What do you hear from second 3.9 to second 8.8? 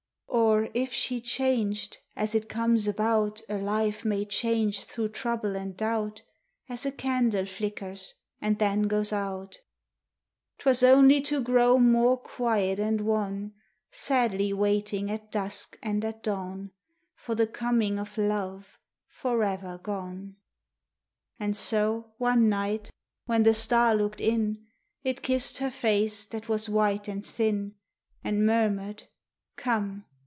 may change through trouble and doubt, As a candle flickers and